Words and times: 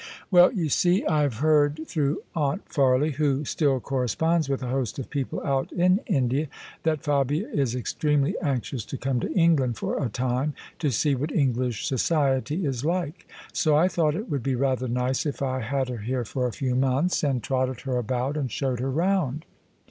"Well, 0.31 0.51
you 0.51 0.67
see, 0.67 1.05
I 1.05 1.21
have 1.21 1.35
heard 1.45 1.81
through 1.85 2.23
Aunt 2.35 2.67
Farley, 2.73 3.11
who 3.11 3.45
still 3.45 3.79
corresponds 3.79 4.49
with 4.49 4.63
a 4.63 4.69
host 4.69 4.97
of 4.97 5.11
people 5.11 5.39
out 5.45 5.71
in 5.71 5.99
India, 6.07 6.47
that 6.81 7.03
Fabia 7.03 7.47
is 7.49 7.75
extremely 7.75 8.35
anxious 8.41 8.83
to 8.85 8.97
come 8.97 9.19
to 9.19 9.31
England 9.33 9.77
for 9.77 10.03
a 10.03 10.09
time, 10.09 10.55
to 10.79 10.89
see 10.89 11.13
what 11.13 11.31
English 11.31 11.85
society 11.85 12.65
is 12.65 12.83
like. 12.83 13.27
So 13.53 13.75
I 13.75 13.87
thought 13.87 14.15
it 14.15 14.27
would 14.27 14.41
be 14.41 14.55
rather 14.55 14.87
nice 14.87 15.27
if 15.27 15.43
I 15.43 15.59
had 15.59 15.87
her 15.89 15.99
here 15.99 16.25
for 16.25 16.47
a 16.47 16.51
few 16.51 16.73
months, 16.73 17.23
and 17.23 17.43
trotted 17.43 17.81
her 17.81 17.97
about 17.99 18.37
and 18.37 18.51
showed 18.51 18.79
her 18.79 18.89
round." 18.89 19.45